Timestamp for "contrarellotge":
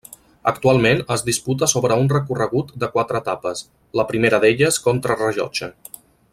4.89-5.75